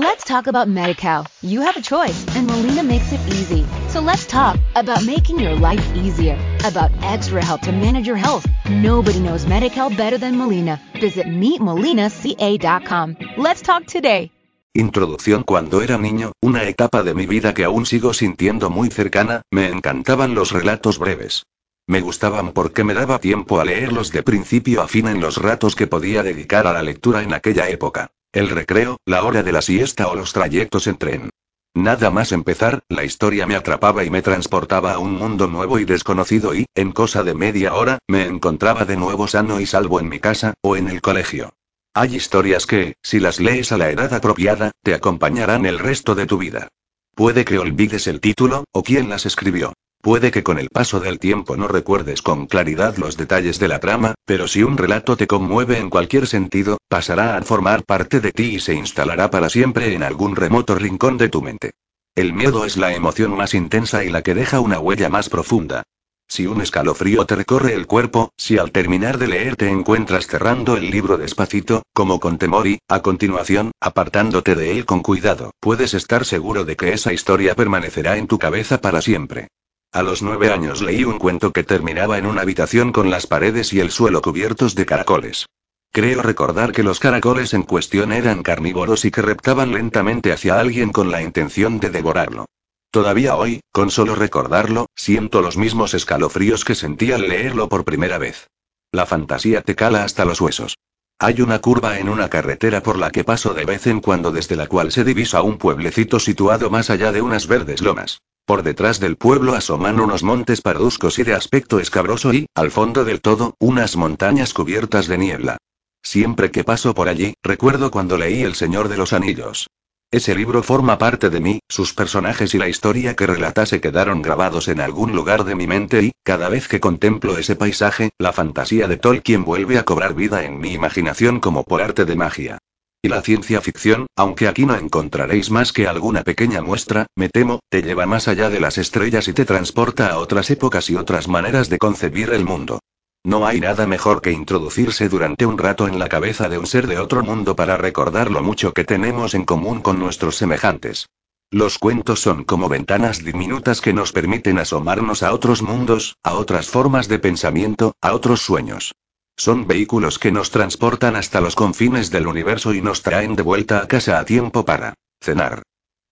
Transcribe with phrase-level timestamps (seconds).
[0.00, 1.26] Let's talk about MediCal.
[1.42, 3.66] You have a choice, and Molina makes it easy.
[3.88, 8.46] So let's talk about making your life easier, about extra help to manage your health.
[8.70, 10.80] Nobody knows MediCal better than Molina.
[10.98, 13.16] Visit meetmolinaca.com.
[13.36, 14.32] Let's talk today.
[14.72, 19.42] Introducción Cuando era niño, una etapa de mi vida que aún sigo sintiendo muy cercana,
[19.50, 21.44] me encantaban los relatos breves.
[21.86, 25.76] Me gustaban porque me daba tiempo a leerlos de principio a fin en los ratos
[25.76, 28.12] que podía dedicar a la lectura en aquella época.
[28.32, 31.30] El recreo, la hora de la siesta o los trayectos en tren.
[31.74, 35.84] Nada más empezar, la historia me atrapaba y me transportaba a un mundo nuevo y
[35.84, 40.08] desconocido y, en cosa de media hora, me encontraba de nuevo sano y salvo en
[40.08, 41.52] mi casa, o en el colegio.
[41.92, 46.26] Hay historias que, si las lees a la edad apropiada, te acompañarán el resto de
[46.26, 46.68] tu vida.
[47.16, 49.72] Puede que olvides el título, o quién las escribió.
[50.02, 53.80] Puede que con el paso del tiempo no recuerdes con claridad los detalles de la
[53.80, 58.32] trama, pero si un relato te conmueve en cualquier sentido, pasará a formar parte de
[58.32, 61.72] ti y se instalará para siempre en algún remoto rincón de tu mente.
[62.14, 65.82] El miedo es la emoción más intensa y la que deja una huella más profunda.
[66.26, 70.78] Si un escalofrío te recorre el cuerpo, si al terminar de leer te encuentras cerrando
[70.78, 75.92] el libro despacito, como con temor y, a continuación, apartándote de él con cuidado, puedes
[75.92, 79.48] estar seguro de que esa historia permanecerá en tu cabeza para siempre.
[79.92, 83.72] A los nueve años leí un cuento que terminaba en una habitación con las paredes
[83.72, 85.46] y el suelo cubiertos de caracoles.
[85.90, 90.92] Creo recordar que los caracoles en cuestión eran carnívoros y que reptaban lentamente hacia alguien
[90.92, 92.46] con la intención de devorarlo.
[92.92, 98.18] Todavía hoy, con solo recordarlo, siento los mismos escalofríos que sentí al leerlo por primera
[98.18, 98.48] vez.
[98.92, 100.76] La fantasía te cala hasta los huesos.
[101.22, 104.56] Hay una curva en una carretera por la que paso de vez en cuando desde
[104.56, 108.22] la cual se divisa un pueblecito situado más allá de unas verdes lomas.
[108.46, 113.04] Por detrás del pueblo asoman unos montes parduzcos y de aspecto escabroso y, al fondo
[113.04, 115.58] del todo, unas montañas cubiertas de niebla.
[116.02, 119.68] Siempre que paso por allí, recuerdo cuando leí El Señor de los Anillos.
[120.12, 124.22] Ese libro forma parte de mí, sus personajes y la historia que relata se quedaron
[124.22, 128.32] grabados en algún lugar de mi mente y, cada vez que contemplo ese paisaje, la
[128.32, 132.58] fantasía de Tolkien vuelve a cobrar vida en mi imaginación como por arte de magia.
[133.00, 137.60] Y la ciencia ficción, aunque aquí no encontraréis más que alguna pequeña muestra, me temo,
[137.68, 141.28] te lleva más allá de las estrellas y te transporta a otras épocas y otras
[141.28, 142.80] maneras de concebir el mundo.
[143.24, 146.86] No hay nada mejor que introducirse durante un rato en la cabeza de un ser
[146.86, 151.06] de otro mundo para recordar lo mucho que tenemos en común con nuestros semejantes.
[151.50, 156.68] Los cuentos son como ventanas diminutas que nos permiten asomarnos a otros mundos, a otras
[156.68, 158.94] formas de pensamiento, a otros sueños.
[159.36, 163.82] Son vehículos que nos transportan hasta los confines del universo y nos traen de vuelta
[163.82, 165.62] a casa a tiempo para cenar.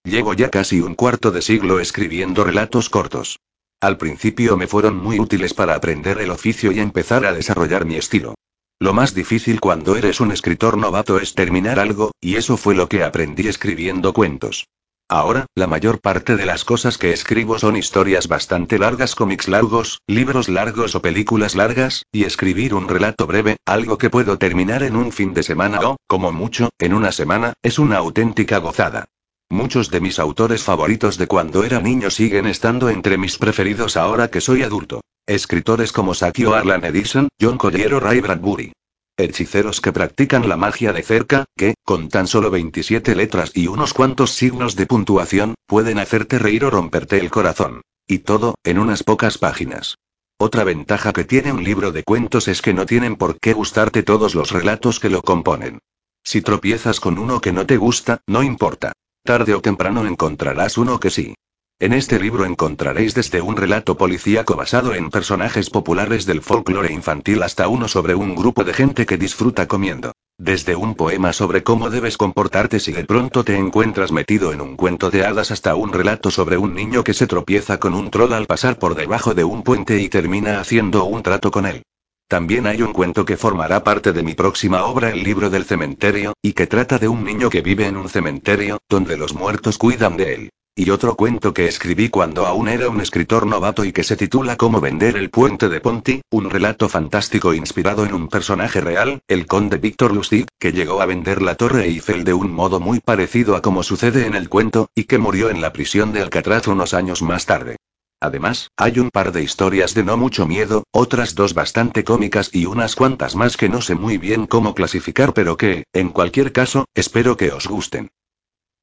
[0.03, 3.39] Llevo ya casi un cuarto de siglo escribiendo relatos cortos.
[3.81, 7.95] Al principio me fueron muy útiles para aprender el oficio y empezar a desarrollar mi
[7.95, 8.35] estilo.
[8.77, 12.89] Lo más difícil cuando eres un escritor novato es terminar algo, y eso fue lo
[12.89, 14.67] que aprendí escribiendo cuentos.
[15.07, 19.99] Ahora, la mayor parte de las cosas que escribo son historias bastante largas, cómics largos,
[20.07, 24.97] libros largos o películas largas, y escribir un relato breve, algo que puedo terminar en
[24.97, 29.07] un fin de semana o, como mucho, en una semana, es una auténtica gozada.
[29.51, 34.29] Muchos de mis autores favoritos de cuando era niño siguen estando entre mis preferidos ahora
[34.29, 35.01] que soy adulto.
[35.25, 38.73] Escritores como Sakio Arlan Edison, John Collier o Ray Bradbury.
[39.17, 43.95] Hechiceros que practican la magia de cerca, que, con tan solo 27 letras y unos
[43.95, 47.81] cuantos signos de puntuación, pueden hacerte reír o romperte el corazón.
[48.07, 49.95] Y todo, en unas pocas páginas.
[50.37, 54.03] Otra ventaja que tiene un libro de cuentos es que no tienen por qué gustarte
[54.03, 55.79] todos los relatos que lo componen.
[56.23, 58.93] Si tropiezas con uno que no te gusta, no importa.
[59.29, 61.35] Tarde o temprano encontrarás uno que sí.
[61.79, 67.43] En este libro encontraréis desde un relato policíaco basado en personajes populares del folclore infantil
[67.43, 70.13] hasta uno sobre un grupo de gente que disfruta comiendo.
[70.39, 74.75] Desde un poema sobre cómo debes comportarte si de pronto te encuentras metido en un
[74.75, 78.33] cuento de hadas hasta un relato sobre un niño que se tropieza con un troll
[78.33, 81.83] al pasar por debajo de un puente y termina haciendo un trato con él.
[82.29, 86.33] También hay un cuento que formará parte de mi próxima obra, El libro del cementerio,
[86.43, 90.15] y que trata de un niño que vive en un cementerio, donde los muertos cuidan
[90.15, 90.49] de él.
[90.75, 94.57] Y otro cuento que escribí cuando aún era un escritor novato y que se titula
[94.57, 99.47] Cómo vender el puente de Ponty, un relato fantástico inspirado en un personaje real, el
[99.47, 103.55] conde Víctor Lustig, que llegó a vender la Torre Eiffel de un modo muy parecido
[103.55, 106.93] a como sucede en el cuento, y que murió en la prisión de Alcatraz unos
[106.93, 107.77] años más tarde.
[108.21, 112.65] Además, hay un par de historias de no mucho miedo, otras dos bastante cómicas y
[112.65, 116.85] unas cuantas más que no sé muy bien cómo clasificar pero que, en cualquier caso,
[116.93, 118.09] espero que os gusten.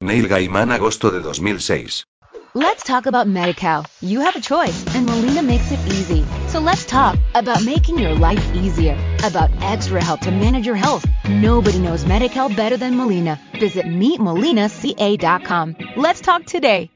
[0.00, 2.04] Neil Gaiman agosto de 2006.
[2.54, 3.84] Let's talk about MediCal.
[4.00, 6.24] You have a choice, and Molina makes it easy.
[6.48, 11.04] So let's talk about making your life easier, about extra help to manage your health.
[11.28, 13.38] Nobody knows MediCal better than Molina.
[13.60, 15.76] Visit meetmolinaca.com.
[15.96, 16.88] Let's talk today.